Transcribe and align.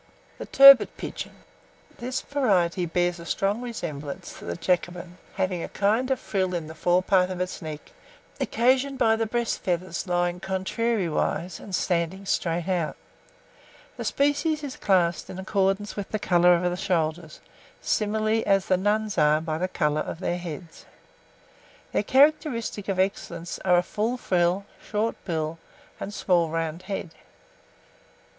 [Illustration: 0.39 0.77
TURBIT 0.77 0.97
PIGEONS.] 0.97 1.15
THE 1.27 1.27
TURBIT 1.27 1.33
PIGEON. 1.37 1.43
This 2.07 2.21
variety 2.21 2.85
bears 2.87 3.19
a 3.19 3.25
strong 3.27 3.61
resemblance 3.61 4.39
to 4.39 4.45
the 4.45 4.55
Jacobin, 4.55 5.19
having 5.35 5.61
a 5.61 5.69
kind 5.69 6.09
of 6.09 6.19
frill 6.19 6.55
in 6.55 6.65
the 6.65 6.73
fore 6.73 7.03
part 7.03 7.29
of 7.29 7.39
its 7.39 7.61
neck, 7.61 7.91
occasioned 8.39 8.97
by 8.97 9.15
the 9.15 9.27
breast 9.27 9.59
feathers 9.59 10.07
lying 10.07 10.39
contrariwise 10.39 11.59
and 11.59 11.75
standing 11.75 12.25
straight 12.25 12.67
out. 12.67 12.95
The 13.97 14.03
species 14.03 14.63
is 14.63 14.75
classed 14.75 15.29
in 15.29 15.37
accordance 15.37 15.95
with 15.95 16.09
the 16.09 16.17
colour 16.17 16.55
of 16.55 16.63
the 16.63 16.77
shoulders, 16.77 17.39
similarly 17.79 18.43
as 18.43 18.65
the 18.65 18.77
Nuns 18.77 19.19
are 19.19 19.39
by 19.39 19.59
the 19.59 19.67
colour 19.67 20.01
of 20.01 20.19
their 20.19 20.39
heads. 20.39 20.87
Their 21.91 22.01
characteristics 22.01 22.89
of 22.89 22.97
excellence 22.97 23.59
are 23.59 23.77
a 23.77 23.83
full 23.83 24.17
frill, 24.17 24.65
short 24.83 25.15
bill, 25.25 25.59
and 25.99 26.11
small 26.11 26.49
round 26.49 26.81
head. 26.89 27.11